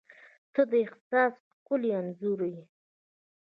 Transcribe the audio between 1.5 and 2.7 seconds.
ښکلی انځور یې.